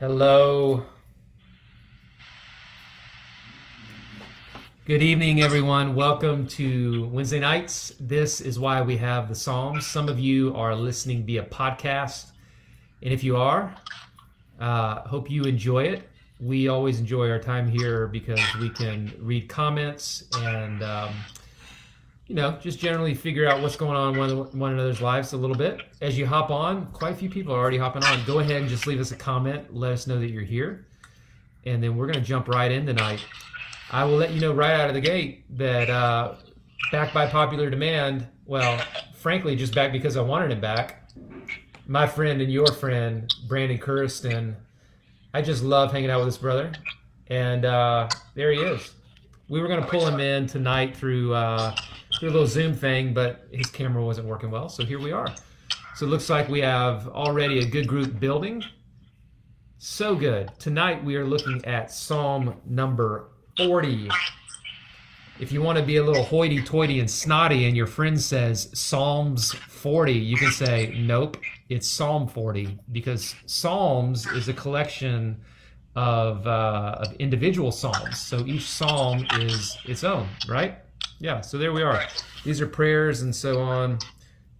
[0.00, 0.82] Hello.
[4.86, 5.94] Good evening, everyone.
[5.94, 7.92] Welcome to Wednesday nights.
[8.00, 9.86] This is why we have the Psalms.
[9.86, 12.30] Some of you are listening via podcast,
[13.02, 13.76] and if you are,
[14.58, 16.08] uh, hope you enjoy it.
[16.40, 21.14] We always enjoy our time here because we can read comments and, um,
[22.30, 25.36] you know, just generally figure out what's going on in one, one another's lives a
[25.36, 25.80] little bit.
[26.00, 28.24] As you hop on, quite a few people are already hopping on.
[28.24, 29.74] Go ahead and just leave us a comment.
[29.74, 30.86] Let us know that you're here,
[31.66, 33.26] and then we're going to jump right in tonight.
[33.90, 36.36] I will let you know right out of the gate that uh,
[36.92, 38.80] back by popular demand, well,
[39.16, 41.10] frankly, just back because I wanted him back,
[41.88, 44.54] my friend and your friend, Brandon Kirsten,
[45.34, 46.70] I just love hanging out with this brother.
[47.26, 48.92] And uh, there he is.
[49.48, 51.74] We were going to pull him in tonight through, uh,
[52.28, 54.68] a little Zoom thing, but his camera wasn't working well.
[54.68, 55.34] So here we are.
[55.94, 58.62] So it looks like we have already a good group building.
[59.78, 60.50] So good.
[60.58, 64.10] Tonight we are looking at Psalm number 40.
[65.38, 68.68] If you want to be a little hoity toity and snotty and your friend says
[68.74, 71.38] Psalms 40, you can say, nope,
[71.70, 75.40] it's Psalm 40 because Psalms is a collection
[75.96, 78.20] of, uh, of individual Psalms.
[78.20, 80.78] So each Psalm is its own, right?
[81.20, 82.02] Yeah, so there we are.
[82.44, 83.98] These are prayers and so on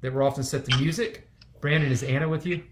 [0.02, 1.26] that were often set to music.
[1.62, 2.62] Brandon, is Anna with you?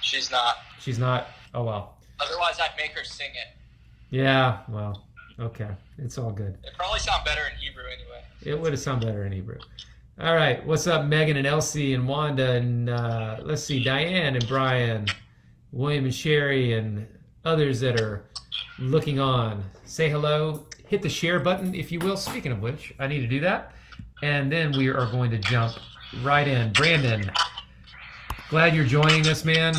[0.00, 0.56] She's not.
[0.80, 1.28] She's not.
[1.54, 1.98] Oh, well.
[2.18, 3.56] Otherwise, I'd make her sing it.
[4.10, 5.04] Yeah, well,
[5.38, 5.68] okay.
[5.98, 6.58] It's all good.
[6.64, 8.22] It probably sound better in Hebrew anyway.
[8.42, 9.58] It would have sounded better in Hebrew.
[10.20, 14.48] All right, what's up, Megan and Elsie and Wanda and uh, let's see, Diane and
[14.48, 15.06] Brian,
[15.72, 17.06] William and Sherry and
[17.44, 18.24] others that are
[18.78, 19.64] looking on.
[19.84, 20.66] Say hello.
[20.86, 22.16] Hit the share button, if you will.
[22.16, 23.72] Speaking of which, I need to do that,
[24.22, 25.76] and then we are going to jump
[26.22, 26.72] right in.
[26.72, 27.30] Brandon,
[28.50, 29.74] glad you're joining us, man.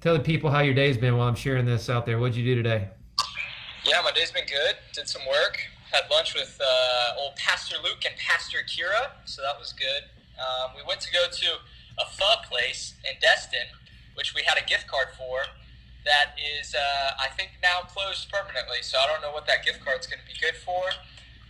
[0.00, 2.18] Tell the people how your day's been while I'm sharing this out there.
[2.18, 2.88] What'd you do today?
[3.84, 4.76] Yeah, my day's been good.
[4.94, 5.58] Did some work.
[5.92, 10.08] Had lunch with uh, old Pastor Luke and Pastor Kira, so that was good.
[10.38, 11.46] Um, we went to go to
[11.98, 13.66] a pho place in Destin,
[14.14, 15.42] which we had a gift card for.
[16.04, 18.78] That is, uh, I think, now closed permanently.
[18.82, 20.82] So I don't know what that gift card's going to be good for.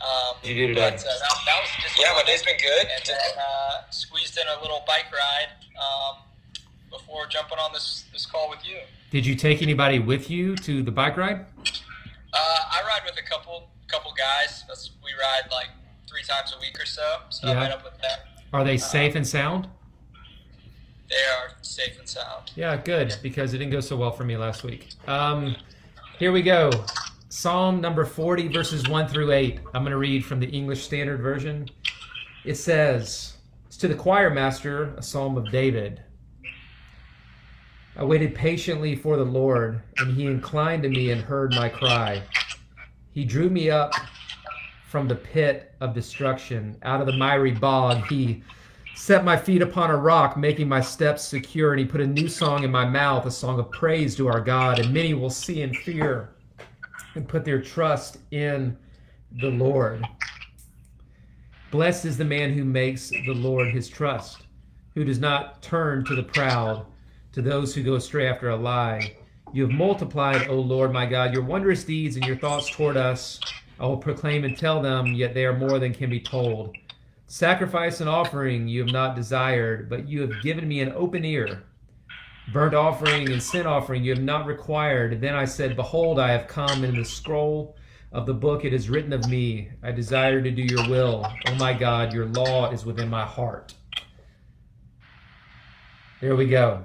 [0.00, 0.80] Um, You did today?
[0.90, 2.12] but uh, that, that was just yeah.
[2.14, 6.16] My day's been good, and then uh, squeezed in a little bike ride um,
[6.90, 8.78] before jumping on this this call with you.
[9.10, 11.44] Did you take anybody with you to the bike ride?
[12.32, 14.64] Uh, I ride with a couple couple guys.
[14.68, 15.68] That's, we ride like
[16.08, 17.18] three times a week or so.
[17.28, 17.52] So Yeah.
[17.52, 18.18] I met up with them.
[18.52, 19.68] Are they safe and sound?
[21.10, 22.52] They are safe and sound.
[22.54, 24.90] Yeah, good, because it didn't go so well for me last week.
[25.08, 25.56] Um,
[26.18, 26.70] here we go.
[27.28, 29.58] Psalm number 40, verses 1 through 8.
[29.74, 31.68] I'm going to read from the English Standard Version.
[32.44, 36.00] It says, It's to the choir master, a psalm of David.
[37.96, 42.22] I waited patiently for the Lord, and he inclined to me and heard my cry.
[43.10, 43.94] He drew me up
[44.86, 48.06] from the pit of destruction, out of the miry bog.
[48.06, 48.42] He
[49.00, 52.28] set my feet upon a rock, making my steps secure, and he put a new
[52.28, 54.78] song in my mouth, a song of praise to our God.
[54.78, 56.34] And many will see and fear
[57.14, 58.76] and put their trust in
[59.40, 60.04] the Lord.
[61.70, 64.42] Blessed is the man who makes the Lord his trust,
[64.94, 66.84] who does not turn to the proud,
[67.32, 69.16] to those who go astray after a lie.
[69.54, 73.40] You have multiplied, O Lord my God, your wondrous deeds and your thoughts toward us.
[73.80, 76.76] I will proclaim and tell them, yet they are more than can be told.
[77.30, 81.62] Sacrifice and offering you have not desired, but you have given me an open ear.
[82.52, 85.20] Burnt offering and sin offering you have not required.
[85.20, 87.76] Then I said, Behold, I have come in the scroll
[88.10, 89.70] of the book it is written of me.
[89.80, 91.24] I desire to do your will.
[91.46, 93.74] Oh my God, your law is within my heart.
[96.20, 96.84] There we go.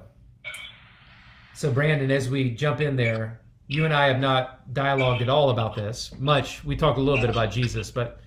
[1.55, 5.49] So, Brandon, as we jump in there, you and I have not dialogued at all
[5.49, 6.63] about this much.
[6.63, 8.19] We talked a little bit about Jesus, but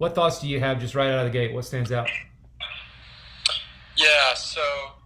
[0.00, 1.52] what thoughts do you have just right out of the gate?
[1.52, 2.08] What stands out?
[3.98, 4.32] Yeah.
[4.34, 4.62] So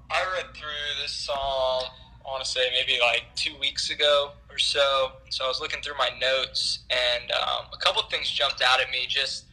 [0.08, 1.82] I read through this psalm.
[2.24, 5.10] I want to say maybe like two weeks ago or so.
[5.30, 8.88] So I was looking through my notes, and um, a couple things jumped out at
[8.90, 9.06] me.
[9.08, 9.46] Just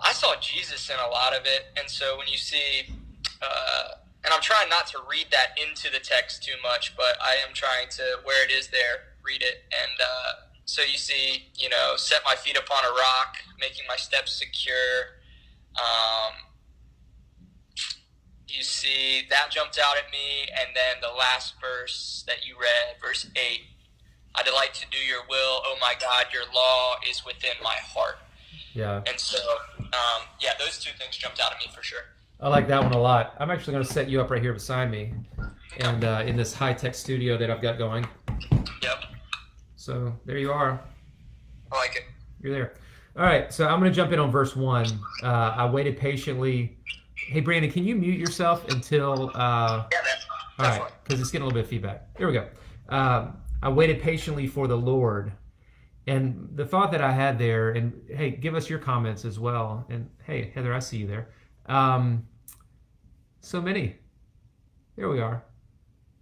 [0.00, 2.86] I saw Jesus in a lot of it, and so when you see.
[3.42, 7.36] Uh, and I'm trying not to read that into the text too much, but I
[7.48, 9.64] am trying to, where it is there, read it.
[9.72, 10.32] And uh,
[10.64, 15.18] so you see, you know, set my feet upon a rock, making my steps secure.
[15.76, 16.34] Um,
[18.48, 20.48] you see, that jumped out at me.
[20.58, 23.60] And then the last verse that you read, verse 8
[24.34, 25.62] I delight to do your will.
[25.64, 28.18] Oh my God, your law is within my heart.
[28.72, 29.02] Yeah.
[29.06, 29.38] And so,
[29.78, 32.02] um, yeah, those two things jumped out at me for sure.
[32.40, 33.34] I like that one a lot.
[33.38, 35.12] I'm actually going to set you up right here beside me
[35.78, 38.06] and uh, in this high tech studio that I've got going.
[38.82, 39.04] Yep.
[39.80, 40.78] So there you are.
[41.72, 42.02] I like it.
[42.42, 42.74] You're there.
[43.16, 43.50] All right.
[43.50, 44.86] So I'm going to jump in on verse one.
[45.22, 46.76] Uh, I waited patiently.
[47.16, 49.30] Hey, Brandon, can you mute yourself until?
[49.34, 50.16] Uh, Yeah, man.
[50.58, 52.14] all right, because it's getting a little bit of feedback.
[52.18, 52.46] Here we go.
[52.90, 55.32] Um, I waited patiently for the Lord.
[56.06, 59.86] And the thought that I had there, and hey, give us your comments as well.
[59.88, 61.30] And hey, Heather, I see you there.
[61.66, 62.26] Um,
[63.40, 63.96] so many.
[64.96, 65.42] Here we are.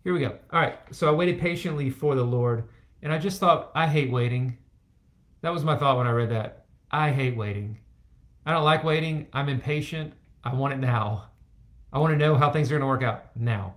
[0.05, 0.39] Here we go.
[0.53, 0.79] All right.
[0.93, 2.69] So I waited patiently for the Lord,
[3.03, 4.59] and I just thought, I hate waiting.
[5.43, 6.67] That was my thought when I read that.
[6.91, 7.79] I hate waiting.
[8.45, 9.29] I don't like waiting.
[9.33, 10.15] I'm impatient.
[10.43, 11.31] I want it now.
[11.93, 13.75] I want to know how things are going to work out now.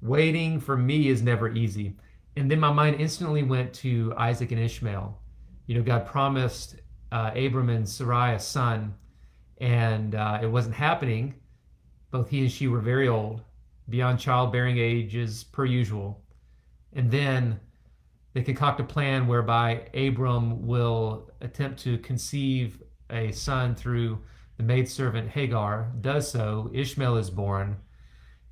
[0.00, 1.96] Waiting for me is never easy.
[2.36, 5.20] And then my mind instantly went to Isaac and Ishmael.
[5.66, 6.76] You know, God promised
[7.12, 8.94] uh, Abram and Sarai a son,
[9.58, 11.34] and uh, it wasn't happening.
[12.10, 13.42] Both he and she were very old,
[13.88, 16.24] beyond childbearing ages per usual.
[16.94, 17.60] And then
[18.34, 24.20] they concoct a plan whereby Abram will attempt to conceive a son through
[24.56, 26.70] the maidservant Hagar, does so.
[26.72, 27.76] Ishmael is born.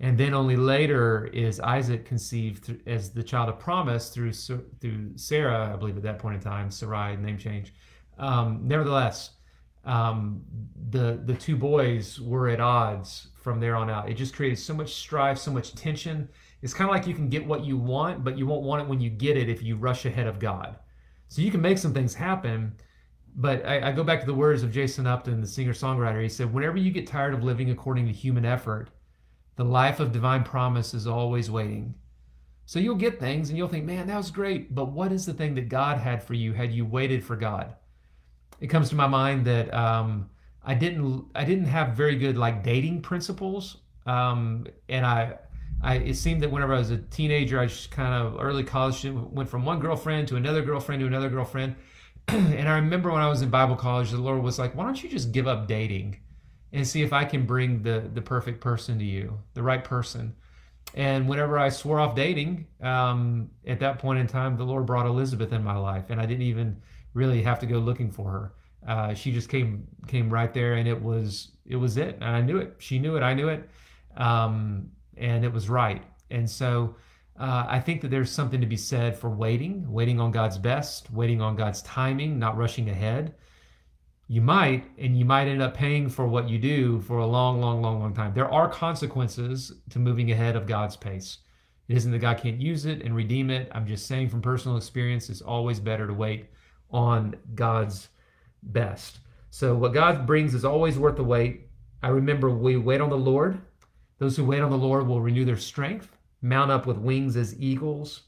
[0.00, 5.70] And then only later is Isaac conceived as the child of promise through through Sarah,
[5.72, 7.74] I believe at that point in time, Sarai name change.
[8.18, 9.30] Um, nevertheless,
[9.84, 10.42] um,
[10.90, 14.08] the the two boys were at odds from there on out.
[14.08, 16.30] It just created so much strife, so much tension.
[16.62, 18.88] It's kind of like you can get what you want, but you won't want it
[18.88, 20.76] when you get it if you rush ahead of God.
[21.28, 22.74] So you can make some things happen,
[23.36, 26.22] but I, I go back to the words of Jason Upton, the singer songwriter.
[26.22, 28.90] He said, "Whenever you get tired of living according to human effort."
[29.60, 31.94] The life of divine promise is always waiting.
[32.64, 34.74] So you'll get things and you'll think, man, that was great.
[34.74, 37.74] But what is the thing that God had for you had you waited for God?
[38.60, 40.30] It comes to my mind that um,
[40.64, 43.76] I didn't I didn't have very good like dating principles.
[44.06, 45.34] Um, and I,
[45.82, 49.04] I it seemed that whenever I was a teenager, I just kind of early college
[49.04, 51.76] went from one girlfriend to another girlfriend to another girlfriend.
[52.28, 55.02] and I remember when I was in Bible college, the Lord was like, why don't
[55.02, 56.18] you just give up dating?
[56.72, 60.34] and see if I can bring the the perfect person to you, the right person.
[60.94, 65.06] And whenever I swore off dating, um, at that point in time, the Lord brought
[65.06, 66.82] Elizabeth in my life, and I didn't even
[67.14, 68.52] really have to go looking for her.
[68.86, 72.16] Uh, she just came came right there, and it was it was it.
[72.16, 72.76] And I knew it.
[72.78, 73.22] She knew it.
[73.22, 73.68] I knew it,
[74.16, 74.90] um,
[75.20, 76.02] and it was right.
[76.30, 76.96] And so.
[77.38, 81.10] Uh, I think that there's something to be said for waiting, waiting on God's best,
[81.10, 83.34] waiting on God's timing, not rushing ahead.
[84.30, 87.60] You might and you might end up paying for what you do for a long
[87.60, 88.32] long long long time.
[88.32, 91.38] There are consequences to moving ahead of god's pace.
[91.88, 93.68] It isn't that god can't use it and redeem it.
[93.72, 96.46] I'm just saying from personal experience it's always better to wait
[96.92, 98.10] on god's
[98.62, 99.18] best.
[99.50, 101.66] So what god brings is always worth the wait.
[102.00, 103.60] I remember we wait on the lord
[104.20, 107.60] those who wait on the lord will renew their strength mount up with wings as
[107.60, 108.20] eagles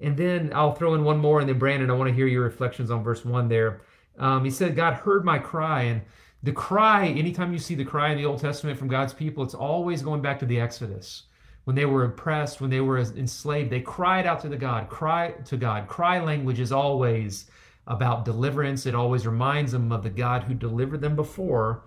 [0.00, 2.42] and then i'll throw in one more and then brandon i want to hear your
[2.42, 3.82] reflections on verse one there
[4.18, 5.82] um, he said, God heard my cry.
[5.82, 6.02] And
[6.42, 9.54] the cry, anytime you see the cry in the Old Testament from God's people, it's
[9.54, 11.24] always going back to the Exodus.
[11.64, 15.30] When they were oppressed, when they were enslaved, they cried out to the God, cry
[15.44, 15.86] to God.
[15.86, 17.46] Cry language is always
[17.86, 18.84] about deliverance.
[18.86, 21.84] It always reminds them of the God who delivered them before.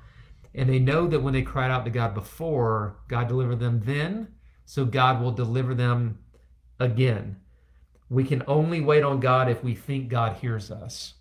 [0.55, 4.29] And they know that when they cried out to God before, God delivered them then.
[4.65, 6.19] So God will deliver them
[6.79, 7.37] again.
[8.09, 11.15] We can only wait on God if we think God hears us.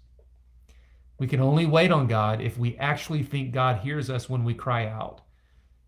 [1.19, 4.55] We can only wait on God if we actually think God hears us when we
[4.55, 5.23] cry out.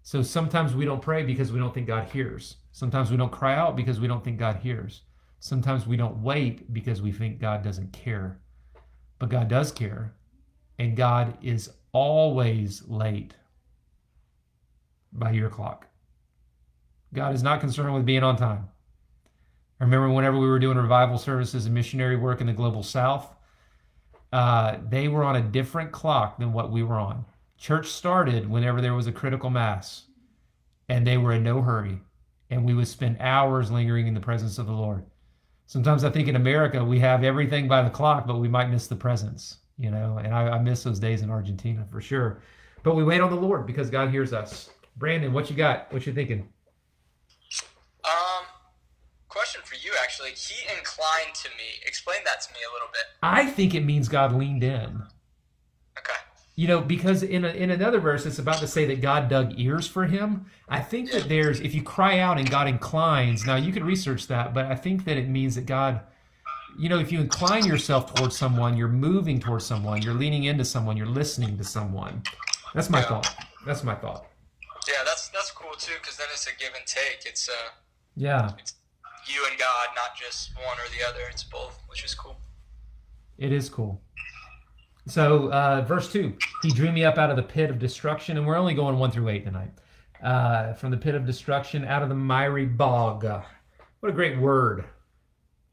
[0.02, 2.56] So sometimes we don't pray because we don't think God hears.
[2.72, 5.02] Sometimes we don't cry out because we don't think God hears.
[5.38, 8.40] Sometimes we don't wait because we think God doesn't care.
[9.18, 10.14] But God does care.
[10.78, 13.34] And God is always late
[15.12, 15.86] by your clock.
[17.14, 18.68] God is not concerned with being on time.
[19.80, 23.34] I remember whenever we were doing revival services and missionary work in the global south,
[24.32, 27.24] uh, they were on a different clock than what we were on.
[27.58, 30.06] Church started whenever there was a critical mass,
[30.88, 32.00] and they were in no hurry.
[32.50, 35.04] And we would spend hours lingering in the presence of the Lord.
[35.66, 38.86] Sometimes I think in America we have everything by the clock, but we might miss
[38.86, 40.18] the presence, you know.
[40.22, 42.40] And I, I miss those days in Argentina for sure.
[42.84, 44.70] But we wait on the Lord because God hears us.
[44.96, 45.92] Brandon, what you got?
[45.92, 46.48] What you thinking?
[48.04, 48.44] Um,
[49.28, 50.30] question for you actually.
[50.30, 51.64] He inclined to me.
[51.84, 53.02] Explain that to me a little bit.
[53.22, 55.02] I think it means God leaned in.
[55.98, 56.12] Okay.
[56.54, 59.52] You know, because in a, in another verse, it's about to say that God dug
[59.58, 60.46] ears for him.
[60.68, 64.26] I think that there's, if you cry out and God inclines, now you can research
[64.28, 66.00] that, but I think that it means that God,
[66.78, 70.64] you know, if you incline yourself towards someone, you're moving towards someone, you're leaning into
[70.64, 72.22] someone, you're listening to someone.
[72.74, 73.08] That's my Yeah.
[73.08, 73.34] thought.
[73.66, 74.26] That's my thought.
[74.88, 77.24] Yeah, that's that's cool too, because then it's a give and take.
[77.26, 77.70] It's uh,
[78.14, 78.50] Yeah.
[78.58, 78.74] It's
[79.26, 81.20] you and God, not just one or the other.
[81.30, 82.36] It's both, which is cool.
[83.38, 84.00] It is cool.
[85.08, 88.46] So, uh, verse 2 He drew me up out of the pit of destruction, and
[88.46, 89.70] we're only going 1 through 8 tonight.
[90.22, 93.24] Uh, from the pit of destruction, out of the miry bog.
[94.00, 94.84] What a great word.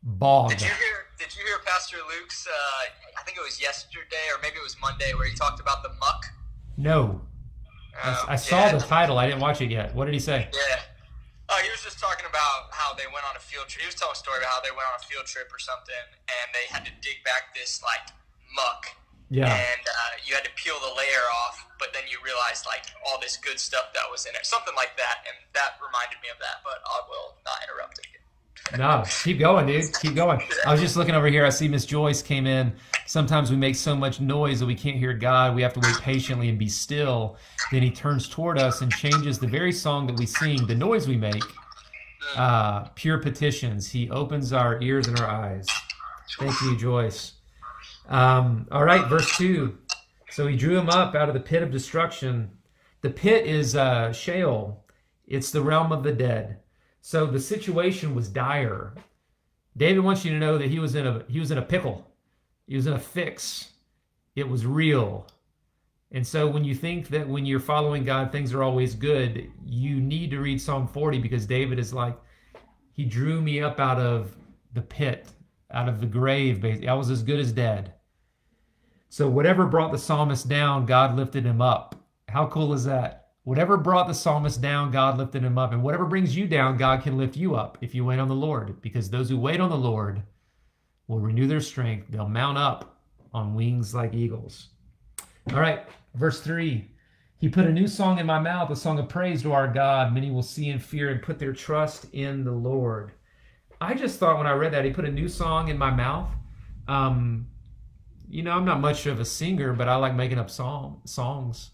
[0.04, 0.50] Bog.
[0.50, 1.06] Did you hear?
[1.18, 2.46] Did you hear Pastor Luke's?
[2.48, 5.82] Uh, I think it was yesterday or maybe it was Monday, where he talked about
[5.84, 6.26] the muck.
[6.76, 7.22] No.
[8.02, 8.78] I, I saw yeah.
[8.78, 9.18] the title.
[9.18, 9.94] I didn't watch it yet.
[9.94, 10.50] What did he say?
[10.52, 10.80] Yeah.
[11.50, 13.84] Uh, he was just talking about how they went on a field trip.
[13.84, 16.06] He was telling a story about how they went on a field trip or something,
[16.26, 18.10] and they had to dig back this like
[18.56, 18.90] muck,
[19.30, 19.52] Yeah.
[19.52, 21.62] and uh, you had to peel the layer off.
[21.78, 24.96] But then you realized like all this good stuff that was in it, something like
[24.98, 26.64] that, and that reminded me of that.
[26.66, 28.26] But I will not interrupt it again.
[28.78, 29.94] No, keep going, dude.
[30.02, 30.42] Keep going.
[30.66, 31.46] I was just looking over here.
[31.46, 32.74] I see Miss Joyce came in.
[33.06, 35.56] Sometimes we make so much noise that we can't hear God.
[35.56, 37.38] We have to wait patiently and be still.
[37.72, 41.08] Then He turns toward us and changes the very song that we sing, the noise
[41.08, 41.44] we make.
[42.36, 43.92] Uh, pure petitions.
[43.92, 45.68] He opens our ears and our eyes.
[46.40, 47.34] Thank you, Joyce.
[48.10, 49.78] Um, all right, verse 2.
[50.32, 52.50] So he drew him up out of the pit of destruction.
[53.02, 54.84] The pit is uh, Sheol,
[55.28, 56.63] it's the realm of the dead.
[57.06, 58.94] So the situation was dire.
[59.76, 62.10] David wants you to know that he was in a he was in a pickle.
[62.66, 63.74] He was in a fix.
[64.38, 65.28] It was real.
[66.14, 70.00] And so when you think that when you're following God things are always good, you
[70.00, 72.18] need to read Psalm 40 because David is like
[72.94, 74.34] he drew me up out of
[74.72, 75.28] the pit,
[75.72, 76.62] out of the grave.
[76.62, 76.88] basically.
[76.88, 77.96] I was as good as dead.
[79.10, 81.96] So whatever brought the psalmist down, God lifted him up.
[82.30, 83.23] How cool is that?
[83.44, 85.74] Whatever brought the psalmist down, God lifted him up.
[85.74, 88.36] And whatever brings you down, God can lift you up if you wait on the
[88.36, 88.82] Lord.
[88.82, 90.24] Because those who wait on the Lord
[91.08, 92.08] will renew their strength.
[92.10, 93.02] They'll mount up
[93.34, 94.70] on wings like eagles.
[95.52, 95.84] All right,
[96.16, 96.90] verse 3.
[97.38, 100.14] He put a new song in my mouth, a song of praise to our God.
[100.14, 103.12] Many will see and fear and put their trust in the Lord.
[103.82, 106.30] I just thought when I read that, he put a new song in my mouth.
[106.88, 107.48] Um,
[108.30, 111.72] you know, I'm not much of a singer, but I like making up song songs.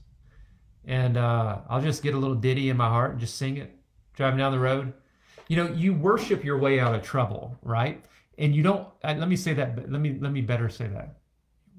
[0.90, 3.70] And uh, I'll just get a little ditty in my heart and just sing it,
[4.16, 4.92] driving down the road.
[5.48, 8.04] You know, you worship your way out of trouble, right?
[8.40, 8.88] And you don't.
[9.04, 9.92] uh, Let me say that.
[9.92, 11.18] Let me let me better say that.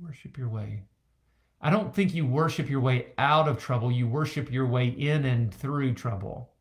[0.01, 0.85] Worship your way.
[1.61, 3.91] I don't think you worship your way out of trouble.
[3.91, 6.53] You worship your way in and through trouble.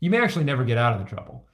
[0.00, 1.48] You may actually never get out of the trouble,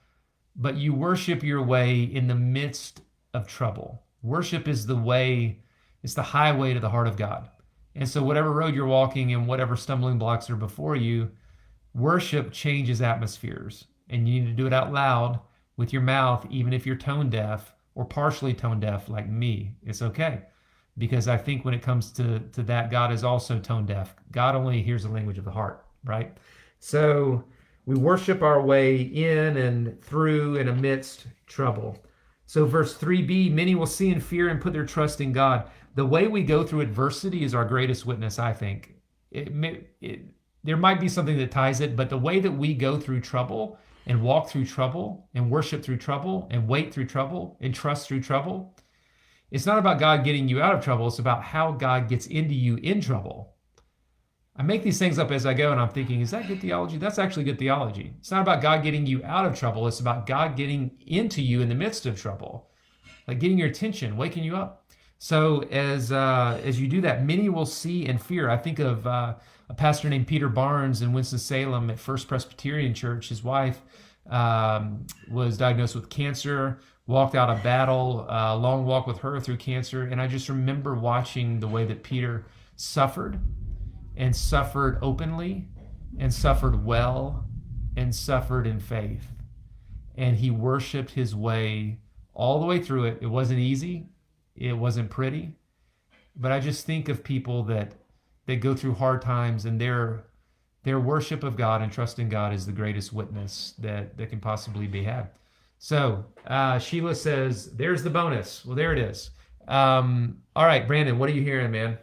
[0.57, 3.02] but you worship your way in the midst
[3.35, 4.02] of trouble.
[4.23, 5.61] Worship is the way,
[6.02, 7.49] it's the highway to the heart of God.
[7.94, 11.30] And so, whatever road you're walking and whatever stumbling blocks are before you,
[11.94, 13.87] worship changes atmospheres.
[14.09, 15.40] And you need to do it out loud
[15.76, 19.75] with your mouth, even if you're tone deaf or partially tone deaf like me.
[19.85, 20.42] It's okay.
[20.99, 24.14] Because I think when it comes to, to that, God is also tone deaf.
[24.32, 26.37] God only hears the language of the heart, right?
[26.78, 27.44] So
[27.87, 31.99] we worship our way in and through and amidst trouble.
[32.47, 35.70] So, verse 3b many will see and fear and put their trust in God.
[35.94, 38.94] The way we go through adversity is our greatest witness, I think.
[39.30, 39.52] It,
[40.00, 40.26] it,
[40.62, 43.78] there might be something that ties it, but the way that we go through trouble
[44.06, 48.23] and walk through trouble and worship through trouble and wait through trouble and trust through
[48.23, 48.76] trouble,
[49.50, 51.09] it's not about God getting you out of trouble.
[51.09, 53.54] It's about how God gets into you in trouble.
[54.56, 56.99] I make these things up as I go, and I'm thinking, is that good theology?
[56.99, 58.14] That's actually good theology.
[58.18, 59.87] It's not about God getting you out of trouble.
[59.88, 62.68] It's about God getting into you in the midst of trouble,
[63.26, 64.79] like getting your attention, waking you up.
[65.22, 68.48] So as uh, as you do that, many will see and fear.
[68.48, 69.34] I think of uh,
[69.68, 73.28] a pastor named Peter Barnes in Winston Salem at First Presbyterian Church.
[73.28, 73.82] His wife
[74.30, 76.80] um, was diagnosed with cancer.
[77.06, 80.94] Walked out of battle, a long walk with her through cancer, and I just remember
[80.94, 82.46] watching the way that Peter
[82.76, 83.38] suffered
[84.16, 85.68] and suffered openly
[86.18, 87.44] and suffered well
[87.96, 89.26] and suffered in faith.
[90.16, 91.98] And he worshiped his way
[92.32, 93.18] all the way through it.
[93.20, 94.06] It wasn't easy,
[94.57, 95.52] it wasn't pretty.
[96.37, 97.92] But I just think of people that
[98.47, 100.25] that go through hard times and their
[100.83, 104.40] their worship of God and trust in God is the greatest witness that, that can
[104.40, 105.28] possibly be had.
[105.78, 108.64] So uh, Sheila says, there's the bonus.
[108.64, 109.30] Well, there it is.
[109.69, 111.99] Um, all right, Brandon, what are you hearing, man?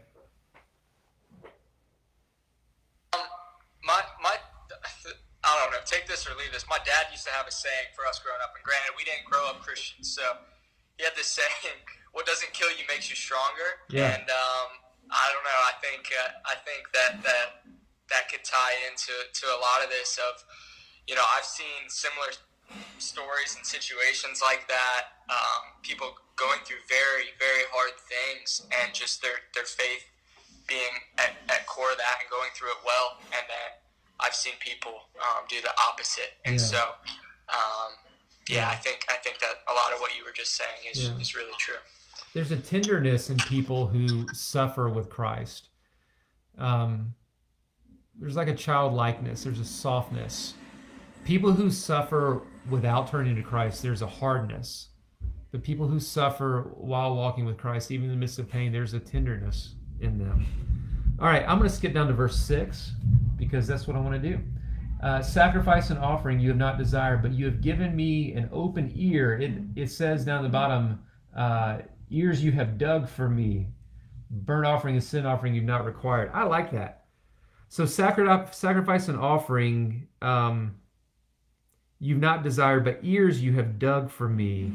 [3.13, 3.21] Um,
[3.83, 4.35] my my,
[5.43, 5.79] I don't know.
[5.85, 6.65] Take this or leave this.
[6.69, 9.25] My dad used to have a saying for us growing up, and granted, we didn't
[9.25, 10.21] grow up Christians, so
[10.97, 11.75] he had this saying:
[12.17, 14.17] "What doesn't kill you makes you stronger." Yeah.
[14.17, 14.67] And um,
[15.13, 15.61] I don't know.
[15.69, 17.47] I think uh, I think that that
[18.09, 20.17] that could tie into to a lot of this.
[20.17, 20.41] Of
[21.05, 22.33] you know, I've seen similar
[22.97, 25.21] stories and situations like that.
[25.29, 30.03] Um, people going through very very hard things, and just their their faith
[30.67, 33.15] being at, at core of that and going through it well.
[33.31, 33.69] And then
[34.19, 36.35] I've seen people um, do the opposite.
[36.43, 36.67] And Yeah.
[36.73, 36.81] so,
[37.47, 37.95] um,
[38.49, 40.97] yeah, I think I think that a lot of what you were just saying is
[41.07, 41.15] Yeah.
[41.23, 41.79] is really true.
[42.33, 45.69] There's a tenderness in people who suffer with Christ.
[46.57, 47.13] Um,
[48.19, 49.43] there's like a childlikeness.
[49.43, 50.55] There's a softness.
[51.25, 54.89] People who suffer without turning to Christ, there's a hardness.
[55.51, 58.93] The people who suffer while walking with Christ, even in the midst of pain, there's
[58.93, 60.45] a tenderness in them.
[61.19, 62.91] All right, I'm going to skip down to verse six
[63.37, 64.39] because that's what I want to do.
[65.01, 68.91] Uh, sacrifice and offering you have not desired, but you have given me an open
[68.95, 69.39] ear.
[69.39, 70.99] It, it says down the bottom,
[71.35, 73.67] uh, ears you have dug for me.
[74.29, 76.31] Burnt offering and sin offering you've not required.
[76.33, 77.05] I like that.
[77.69, 80.75] So sacri- sacrifice and offering um,
[81.99, 84.73] you've not desired, but ears you have dug for me.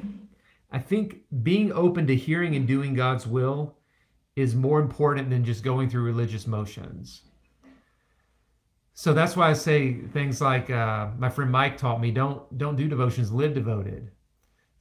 [0.71, 3.77] I think being open to hearing and doing God's will
[4.37, 7.23] is more important than just going through religious motions.
[8.95, 12.77] So that's why I say things like uh, my friend Mike taught me: don't don't
[12.77, 14.11] do devotions, live devoted.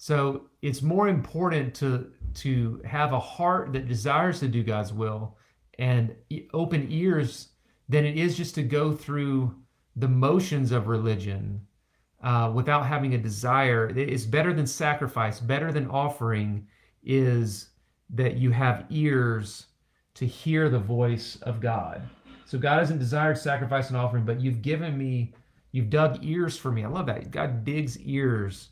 [0.01, 5.38] So it's more important to to have a heart that desires to do God's will
[5.77, 6.15] and
[6.55, 7.50] open ears
[7.88, 9.53] than it is just to go through
[9.96, 11.67] the motions of religion
[12.24, 13.89] uh, without having a desire.
[13.96, 16.65] It's better than sacrifice, better than offering
[17.03, 17.70] is
[18.10, 19.67] that you have ears
[20.15, 22.01] to hear the voice of God.
[22.46, 25.36] So God hasn't desired sacrifice and offering, but you've given me,
[25.72, 26.86] you've dug ears for me.
[26.86, 27.29] I love that.
[27.29, 28.70] God digs ears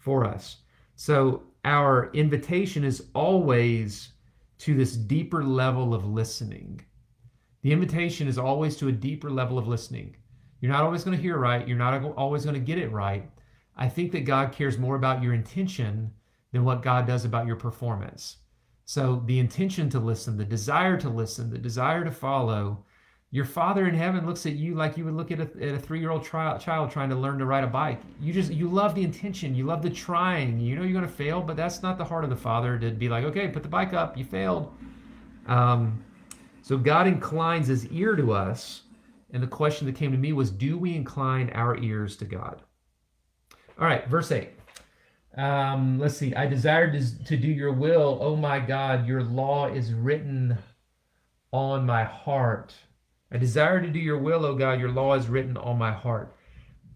[0.00, 0.56] for us.
[0.96, 4.12] So our invitation is always
[4.58, 6.80] to this deeper level of listening.
[7.62, 10.16] The invitation is always to a deeper level of listening.
[10.60, 11.66] You're not always going to hear right.
[11.66, 13.30] You're not always going to get it right.
[13.76, 16.10] I think that God cares more about your intention
[16.52, 18.38] than what God does about your performance.
[18.84, 22.84] So the intention to listen, the desire to listen, the desire to follow,
[23.32, 25.78] your father in heaven looks at you like you would look at a, at a
[25.78, 28.00] three-year-old tri- child trying to learn to ride a bike.
[28.20, 30.58] You just you love the intention, you love the trying.
[30.58, 32.90] You know you're going to fail, but that's not the heart of the father to
[32.90, 34.72] be like, okay, put the bike up, you failed.
[35.46, 36.02] Um,
[36.62, 38.82] so God inclines His ear to us,
[39.32, 42.62] and the question that came to me was, do we incline our ears to God?
[43.78, 44.50] All right, verse eight.
[45.36, 46.34] Um, let's see.
[46.34, 49.06] I desired to, to do your will, oh my God.
[49.06, 50.58] Your law is written
[51.52, 52.74] on my heart.
[53.32, 54.80] I desire to do your will, O God.
[54.80, 56.36] Your law is written on my heart.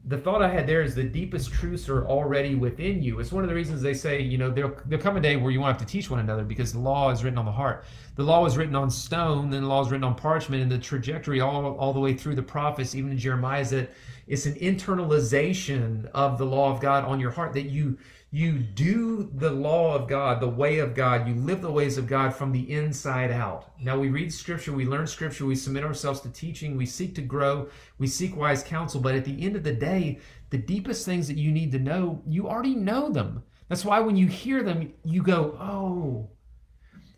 [0.07, 3.21] The thought I had there is the deepest truths are already within you.
[3.21, 5.51] It's one of the reasons they say, you know, there'll, there'll come a day where
[5.51, 7.87] you won't have to teach one another because the law is written on the heart.
[8.17, 10.79] The law is written on stone, then the law is written on parchment, and the
[10.79, 13.95] trajectory all, all the way through the prophets, even in Jeremiah, is that
[14.27, 17.97] it's an internalization of the law of God on your heart that you
[18.35, 22.09] you do the law of God, the way of God, you live the ways of
[22.09, 23.71] God from the inside out.
[23.81, 27.23] Now we read scripture, we learn scripture, we submit ourselves to teaching, we seek to
[27.23, 27.69] grow,
[27.99, 30.19] we seek wise counsel, but at the end of the day,
[30.51, 33.45] the deepest things that you need to know, you already know them.
[33.69, 36.29] That's why when you hear them, you go, "Oh,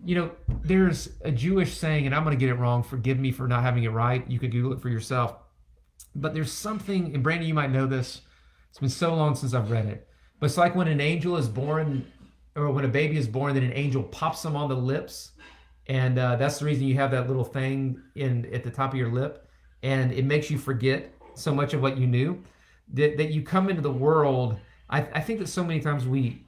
[0.05, 0.33] you know,
[0.64, 2.83] there's a Jewish saying, and I'm going to get it wrong.
[2.83, 4.31] Forgive me for not having it right.
[4.31, 5.37] You could Google it for yourself.
[6.14, 8.20] But there's something, and Brandon, you might know this.
[8.68, 10.07] It's been so long since I've read it.
[10.38, 12.11] But it's like when an angel is born,
[12.55, 15.33] or when a baby is born, that an angel pops them on the lips,
[15.87, 18.99] and uh, that's the reason you have that little thing in at the top of
[18.99, 19.49] your lip,
[19.83, 22.42] and it makes you forget so much of what you knew.
[22.92, 24.59] That that you come into the world.
[24.88, 26.46] I, I think that so many times we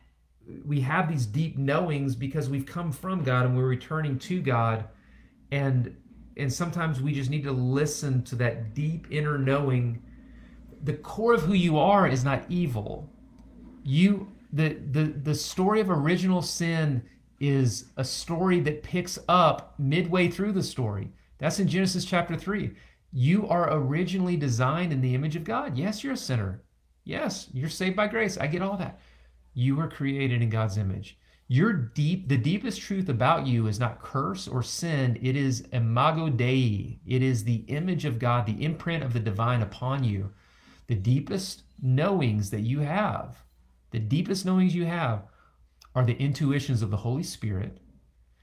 [0.65, 4.85] we have these deep knowings because we've come from God and we're returning to God,
[5.51, 5.97] and
[6.37, 10.03] and sometimes we just need to listen to that deep inner knowing.
[10.85, 13.11] The core of who you are is not evil
[13.89, 17.03] you the the the story of original sin
[17.41, 21.11] is a story that picks up midway through the story.
[21.39, 22.73] That's in genesis chapter 3
[23.11, 25.79] you are originally designed in the image of god.
[25.79, 26.63] Yes you're a sinner.
[27.05, 28.37] Yes you're saved by grace.
[28.37, 29.01] I get all that.
[29.55, 31.17] You were created in god's image.
[31.47, 35.19] Your deep the deepest truth about you is not curse or sin.
[35.23, 37.01] It is imago dei.
[37.07, 40.31] It is the image of god the imprint of the divine upon you.
[40.89, 43.39] The deepest knowings that you have
[43.91, 45.23] the deepest knowings you have
[45.95, 47.79] are the intuitions of the Holy Spirit,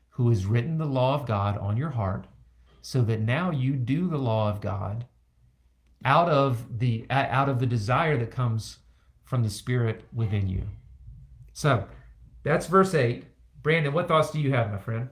[0.10, 2.26] who has written the law of God on your heart,
[2.82, 5.06] so that now you do the law of God
[6.04, 8.78] out of the out of the desire that comes
[9.24, 10.64] from the Spirit within you.
[11.54, 11.88] So
[12.44, 13.26] that's verse 8.
[13.64, 15.10] Brandon, what thoughts do you have, my friend?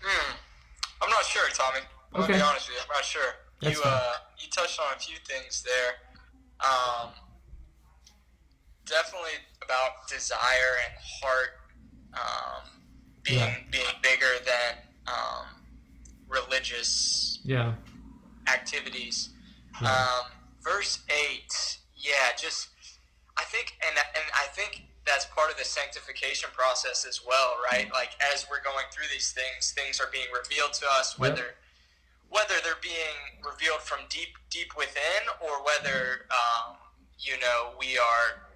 [0.00, 0.36] Hmm.
[1.02, 1.80] I'm not sure, Tommy.
[2.14, 2.32] I'm Okay.
[2.34, 2.82] gonna be honest with you.
[2.82, 3.34] I'm not sure.
[3.60, 3.92] That's you fine.
[3.92, 5.94] uh, you touched on a few things there.
[6.60, 7.10] Um,
[8.86, 11.50] definitely about desire and heart
[12.14, 12.82] um,
[13.22, 13.58] being Yeah.
[13.70, 15.46] being bigger than um,
[16.26, 17.74] religious Yeah.
[18.48, 19.30] activities.
[19.80, 19.88] Yeah.
[19.92, 21.78] Um, verse eight.
[21.94, 22.68] Yeah, just
[23.36, 27.90] I think, and and I think that's part of the sanctification process as well, right?
[27.92, 31.56] Like as we're going through these things, things are being revealed to us, whether yep.
[32.28, 36.76] Whether they're being revealed from deep deep within, or whether um,
[37.18, 38.48] you know we are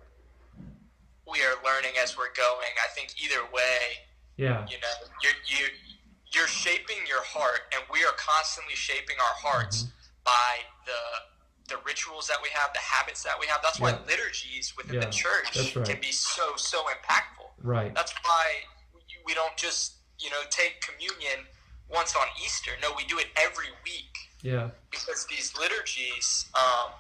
[1.31, 2.73] we are learning as we're going.
[2.83, 4.05] I think either way,
[4.37, 5.67] yeah, you know, you're you
[6.33, 10.25] you're shaping your heart, and we are constantly shaping our hearts mm-hmm.
[10.25, 10.53] by
[10.87, 13.61] the the rituals that we have, the habits that we have.
[13.63, 13.97] That's yeah.
[13.97, 15.07] why liturgies within yeah.
[15.07, 15.87] the church right.
[15.87, 17.49] can be so so impactful.
[17.63, 17.95] Right.
[17.95, 18.45] That's why
[19.25, 21.47] we don't just you know take communion
[21.93, 22.71] once on Easter.
[22.81, 24.13] No, we do it every week.
[24.43, 24.71] Yeah.
[24.91, 26.93] Because these liturgies, um,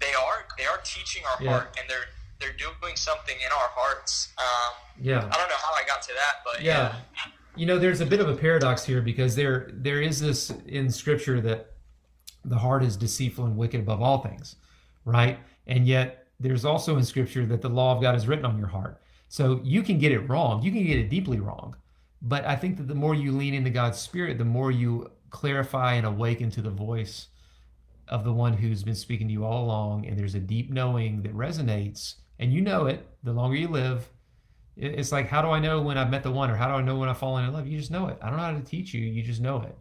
[0.00, 1.50] they are they are teaching our yeah.
[1.50, 2.06] heart, and they're
[2.40, 4.32] they're doing something in our hearts.
[4.38, 5.18] Um, yeah.
[5.18, 6.94] I don't know how I got to that, but yeah.
[7.14, 7.32] yeah.
[7.56, 10.90] You know, there's a bit of a paradox here because there there is this in
[10.90, 11.72] Scripture that
[12.44, 14.56] the heart is deceitful and wicked above all things,
[15.04, 15.38] right?
[15.66, 18.68] And yet there's also in Scripture that the law of God is written on your
[18.68, 19.00] heart.
[19.28, 20.62] So you can get it wrong.
[20.62, 21.74] You can get it deeply wrong.
[22.20, 25.94] But I think that the more you lean into God's Spirit, the more you clarify
[25.94, 27.28] and awaken to the voice
[28.08, 30.06] of the one who's been speaking to you all along.
[30.06, 34.08] And there's a deep knowing that resonates and you know it the longer you live
[34.76, 36.80] it's like how do i know when i've met the one or how do i
[36.80, 37.66] know when i've fallen in love?
[37.66, 38.18] You just know it.
[38.22, 39.76] I don't know how to teach you you just know it.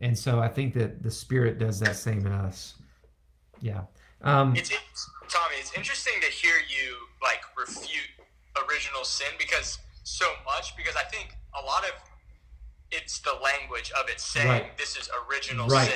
[0.00, 2.74] And so i think that the spirit does that same in us.
[3.60, 3.82] Yeah.
[4.22, 8.10] Um, it's, it's tommy it's interesting to hear you like refute
[8.68, 11.90] original sin because so much because i think a lot of
[12.90, 14.78] it's the language of it saying right.
[14.78, 15.86] this is original right.
[15.86, 15.94] sin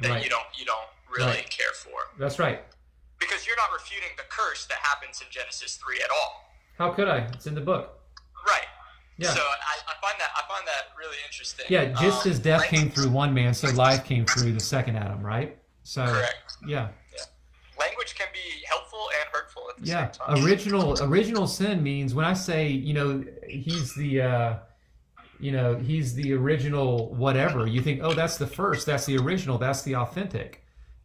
[0.00, 0.24] that right.
[0.24, 2.62] you don't you don't really care for that's right
[3.18, 6.44] because you're not refuting the curse that happens in Genesis three at all.
[6.78, 7.18] How could I?
[7.34, 7.98] It's in the book.
[8.46, 8.66] Right.
[9.16, 9.30] Yeah.
[9.30, 11.66] So I, I find that I find that really interesting.
[11.68, 14.96] Yeah, just um, as death came through one man, so life came through the second
[14.96, 15.58] Adam, right?
[15.82, 16.56] So correct.
[16.66, 16.88] Yeah.
[17.12, 17.24] yeah.
[17.80, 20.10] Language can be helpful and hurtful at the yeah.
[20.10, 20.44] same time.
[20.44, 24.54] Original original sin means when I say, you know, he's the uh
[25.40, 27.66] you know, he's the original whatever.
[27.66, 30.64] You think, oh, that's the first, that's the original, that's the authentic.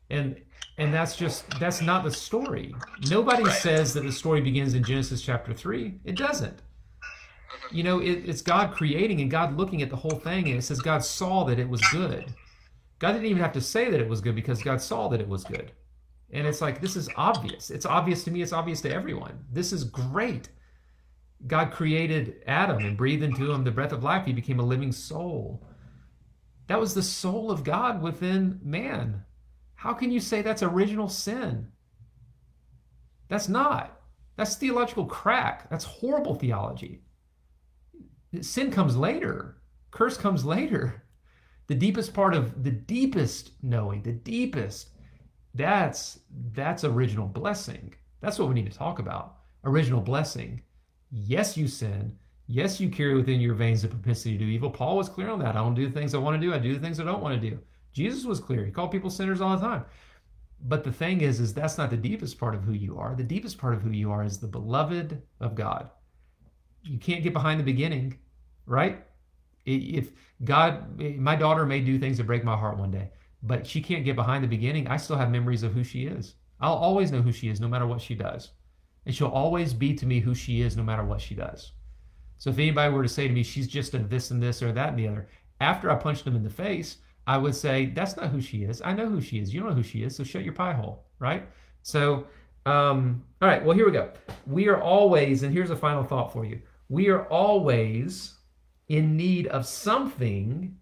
[0.10, 0.42] And
[0.78, 2.76] and that's just that's not the story.
[3.10, 3.54] Nobody right.
[3.54, 6.58] says that the story begins in genesis chapter 3 it doesn't.
[6.58, 7.76] Mm-hmm.
[7.76, 10.64] you know it, it's god creating and god looking at the whole thing and it
[10.64, 12.34] says god saw that it was good.
[13.00, 15.28] God didn't even have to say that it was good because god saw that it
[15.28, 15.72] was good.
[16.32, 17.70] And it's like this is obvious.
[17.70, 18.42] It's obvious to me.
[18.42, 19.46] It's obvious to everyone.
[19.52, 20.50] This is great
[21.48, 24.92] god created adam and breathed into him the breath of life he became a living
[24.92, 25.68] soul
[26.68, 29.24] that was the soul of god within man
[29.84, 31.68] how can you say that's original sin?
[33.28, 34.00] That's not.
[34.38, 35.70] That's theological crack.
[35.70, 37.02] That's horrible theology.
[38.40, 39.58] Sin comes later,
[39.92, 41.04] curse comes later.
[41.68, 44.92] The deepest part of the deepest knowing, the deepest,
[45.54, 46.22] that's
[46.54, 47.94] that's original blessing.
[48.22, 49.36] That's what we need to talk about.
[49.66, 50.62] Original blessing.
[51.16, 52.18] Yes, you sin.
[52.48, 54.72] Yes, you carry within your veins the propensity to do evil.
[54.72, 55.56] Paul was clear on that.
[55.56, 56.54] I don't do the things I want to do.
[56.54, 57.60] I do the things I don't want to do.
[57.94, 58.66] Jesus was clear.
[58.66, 59.86] He called people sinners all the time.
[60.66, 63.14] But the thing is, is that's not the deepest part of who you are.
[63.14, 65.92] The deepest part of who you are is the beloved of God.
[66.82, 68.18] You can't get behind the beginning,
[68.66, 69.06] right?
[69.66, 70.12] If
[70.44, 73.12] God, eh, my daughter may do things that break my heart one day,
[73.44, 74.88] but she can't get behind the beginning.
[74.88, 76.36] I still have memories of who she is.
[76.60, 78.52] I'll always know who she is, no matter what she does.
[79.06, 81.72] And she'll always be to me who she is, no matter what she does.
[82.38, 84.72] So if anybody were to say to me, she's just a this and this or
[84.72, 85.28] that and the other,
[85.62, 88.82] after I punched them in the face, I would say that's not who she is.
[88.82, 89.54] I know who she is.
[89.54, 91.48] You don't know who she is, so shut your pie hole, right?
[91.82, 92.28] So,
[92.66, 93.64] um, all right.
[93.64, 94.12] Well, here we go.
[94.48, 96.62] We are always, and here's a final thought for you.
[96.90, 98.36] We are always
[98.90, 100.78] in need of something,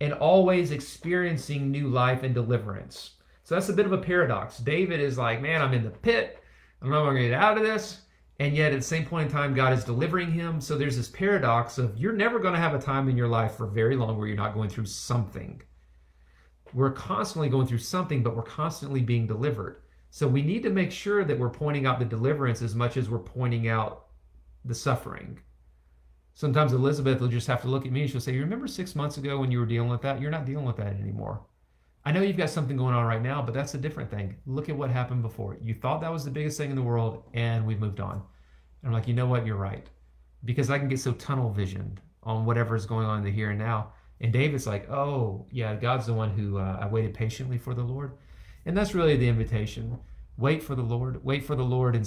[0.00, 3.12] and always experiencing new life and deliverance.
[3.44, 4.58] So that's a bit of a paradox.
[4.58, 6.39] David is like, man, I'm in the pit.
[6.82, 8.02] I'm not going to get out of this.
[8.38, 10.60] And yet, at the same point in time, God is delivering him.
[10.60, 13.56] So there's this paradox of you're never going to have a time in your life
[13.56, 15.62] for very long where you're not going through something
[16.72, 19.82] we're constantly going through something, but we're constantly being delivered.
[20.10, 23.08] So we need to make sure that we're pointing out the deliverance as much as
[23.08, 24.06] we're pointing out
[24.64, 25.38] the suffering.
[26.34, 28.94] Sometimes Elizabeth will just have to look at me and she'll say, You remember six
[28.94, 30.20] months ago when you were dealing with that?
[30.20, 31.42] You're not dealing with that anymore.
[32.04, 34.36] I know you've got something going on right now, but that's a different thing.
[34.46, 35.58] Look at what happened before.
[35.60, 38.14] You thought that was the biggest thing in the world, and we've moved on.
[38.14, 38.22] And
[38.84, 39.44] I'm like, you know what?
[39.46, 39.88] You're right.
[40.44, 43.50] Because I can get so tunnel visioned on whatever is going on in the here
[43.50, 47.58] and now and David's like, oh, yeah, God's the one who uh, I waited patiently
[47.58, 48.12] for the Lord.
[48.66, 49.98] And that's really the invitation.
[50.36, 51.24] Wait for the Lord.
[51.24, 52.02] Wait for the Lord in,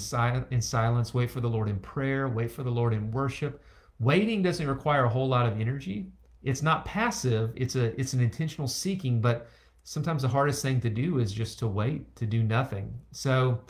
[0.50, 1.12] in silence.
[1.12, 2.28] Wait for the Lord in prayer.
[2.28, 3.62] Wait for the Lord in worship.
[3.98, 6.12] Waiting doesn't require a whole lot of energy.
[6.42, 7.52] It's not passive.
[7.56, 9.48] It's a it's an intentional seeking, but
[9.84, 12.92] sometimes the hardest thing to do is just to wait, to do nothing.
[13.12, 13.60] So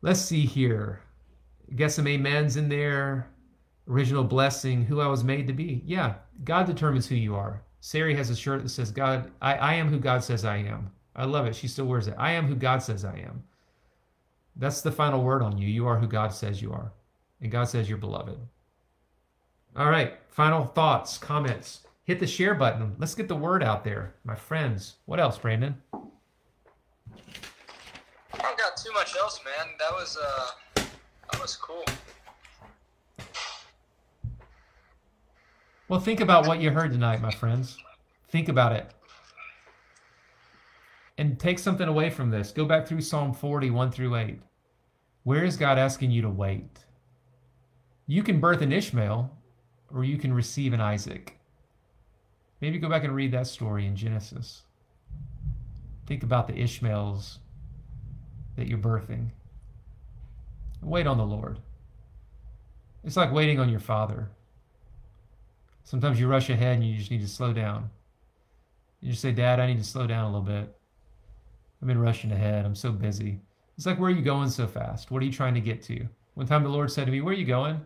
[0.00, 1.00] let's see here.
[1.74, 3.28] Get some amens in there.
[3.88, 5.82] Original blessing, who I was made to be.
[5.84, 7.62] Yeah, God determines who you are.
[7.80, 10.90] Sari has a shirt that says, God, I, I am who God says I am.
[11.14, 11.54] I love it.
[11.54, 12.14] She still wears it.
[12.18, 13.44] I am who God says I am.
[14.56, 15.68] That's the final word on you.
[15.68, 16.92] You are who God says you are.
[17.40, 18.38] And God says you're beloved.
[19.76, 21.85] All right, final thoughts, comments.
[22.06, 22.94] Hit the share button.
[22.98, 24.94] Let's get the word out there, my friends.
[25.06, 25.76] What else, Brandon?
[25.92, 25.98] I
[28.38, 29.74] don't got too much else, man.
[29.80, 30.82] That was uh,
[31.32, 31.84] that was cool.
[35.88, 37.76] Well, think about what you heard tonight, my friends.
[38.28, 38.88] Think about it.
[41.18, 42.52] And take something away from this.
[42.52, 44.40] Go back through Psalm 40, 1 through 8.
[45.24, 46.84] Where is God asking you to wait?
[48.06, 49.30] You can birth an Ishmael
[49.92, 51.35] or you can receive an Isaac.
[52.60, 54.62] Maybe go back and read that story in Genesis.
[56.06, 57.38] Think about the Ishmaels
[58.56, 59.30] that you're birthing.
[60.82, 61.58] Wait on the Lord.
[63.04, 64.30] It's like waiting on your father.
[65.84, 67.90] Sometimes you rush ahead and you just need to slow down.
[69.00, 70.76] You just say, Dad, I need to slow down a little bit.
[71.80, 72.64] I've been rushing ahead.
[72.64, 73.40] I'm so busy.
[73.76, 75.10] It's like, where are you going so fast?
[75.10, 76.08] What are you trying to get to?
[76.34, 77.84] One time the Lord said to me, Where are you going?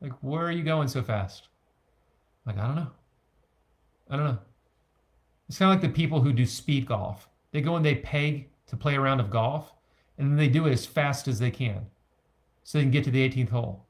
[0.00, 1.48] Like, where are you going so fast?
[2.46, 2.90] I'm like, I don't know.
[4.10, 4.38] I don't know.
[5.48, 7.28] It's kind of like the people who do speed golf.
[7.52, 9.72] They go and they pay to play a round of golf,
[10.18, 11.86] and then they do it as fast as they can,
[12.62, 13.86] so they can get to the 18th hole.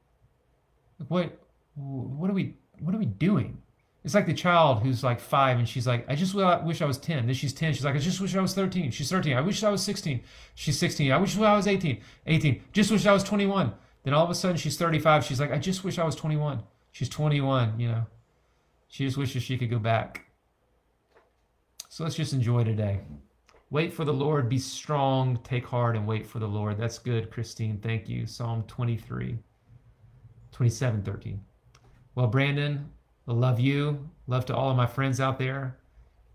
[0.99, 1.37] Like, what?
[1.75, 2.55] What are we?
[2.79, 3.61] What are we doing?
[4.03, 6.97] It's like the child who's like five and she's like, I just wish I was
[6.97, 7.27] 10.
[7.27, 7.73] Then she's 10.
[7.73, 8.89] She's like, I just wish I was 13.
[8.89, 9.37] She's 13.
[9.37, 10.23] I wish I was 16.
[10.55, 11.11] She's 16.
[11.11, 12.01] I wish I was 18.
[12.25, 12.63] 18.
[12.73, 13.71] Just wish I was 21.
[14.03, 15.23] Then all of a sudden she's 35.
[15.23, 16.63] She's like, I just wish I was 21.
[16.91, 18.07] She's 21, you know.
[18.91, 20.25] She just wishes she could go back.
[21.87, 22.99] So let's just enjoy today.
[23.69, 26.77] Wait for the Lord, be strong, take heart, and wait for the Lord.
[26.77, 27.77] That's good, Christine.
[27.77, 28.27] Thank you.
[28.27, 29.37] Psalm 23,
[30.51, 31.39] 27, 13.
[32.15, 32.89] Well, Brandon,
[33.29, 34.09] I love you.
[34.27, 35.77] Love to all of my friends out there.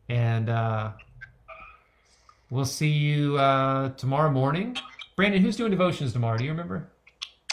[0.09, 0.92] And uh,
[2.49, 4.79] we'll see you uh, tomorrow morning.
[5.14, 6.38] Brandon, who's doing devotions tomorrow?
[6.38, 6.88] Do you remember?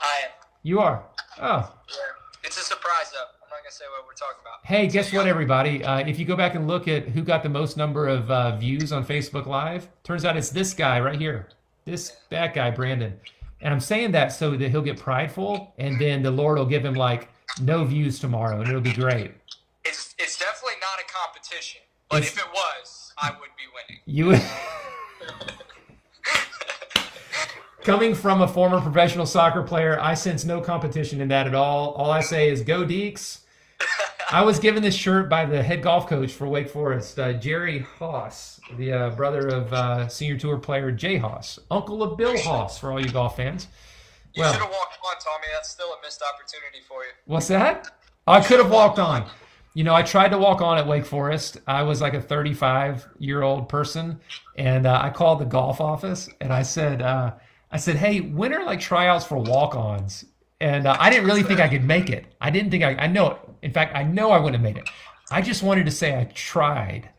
[0.00, 0.30] I am.
[0.62, 1.04] You are.
[1.40, 1.74] Oh.
[1.88, 1.96] Yeah.
[2.44, 3.18] It's a surprise, though.
[3.42, 4.64] I'm not gonna say what we're talking about.
[4.64, 5.82] Hey, guess what, everybody?
[5.82, 8.56] Uh, if you go back and look at who got the most number of uh,
[8.56, 11.48] views on Facebook Live, turns out it's this guy right here.
[11.84, 13.18] This that guy, Brandon.
[13.60, 16.84] And I'm saying that so that he'll get prideful, and then the Lord will give
[16.84, 17.28] him like
[17.60, 19.32] no views tomorrow, and it'll be great.
[19.84, 24.02] It's it's definitely not a competition, but It's- if it was, I would be winning.
[24.06, 24.38] You.
[27.82, 31.90] Coming from a former professional soccer player, I sense no competition in that at all.
[31.92, 33.40] All I say is go Deacs.
[34.30, 37.80] I was given this shirt by the head golf coach for Wake Forest, uh, Jerry
[37.98, 42.78] Haas, the uh, brother of uh, senior tour player Jay Haas, uncle of Bill Haas
[42.78, 43.68] for all you golf fans.
[44.32, 45.46] You Well- should have walked on, Tommy.
[45.52, 47.10] That's still a missed opportunity for you.
[47.26, 47.88] What's that?
[48.26, 49.26] I could have walked on.
[49.74, 51.58] You know, I tried to walk on at Wake Forest.
[51.66, 54.20] I was like a 35 year old person,
[54.56, 57.32] and uh, I called the golf office and I said, uh,
[57.72, 60.24] I said, hey, when are like tryouts for walk ons?
[60.64, 62.24] And uh, I didn't really think I could make it.
[62.40, 63.38] I didn't think I, I know it.
[63.60, 64.88] In fact, I know I wouldn't have made it.
[65.30, 67.10] I just wanted to say I tried.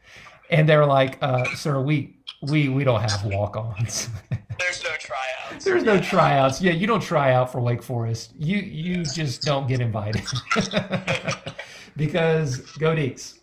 [0.49, 4.09] And they were like, uh, sir, we, we, we don't have walk ons.
[4.59, 5.63] There's no tryouts.
[5.63, 6.59] There's no tryouts.
[6.59, 8.33] Yeah, you don't try out for Wake Forest.
[8.35, 10.23] You you just don't get invited.
[11.95, 13.39] because go Deacs.